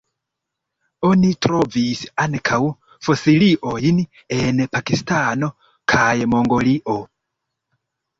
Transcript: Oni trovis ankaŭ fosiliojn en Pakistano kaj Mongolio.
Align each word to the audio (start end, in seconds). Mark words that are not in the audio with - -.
Oni 1.07 1.27
trovis 1.45 1.99
ankaŭ 2.23 2.57
fosiliojn 3.07 3.99
en 4.37 4.63
Pakistano 4.77 5.51
kaj 5.95 6.09
Mongolio. 6.33 6.97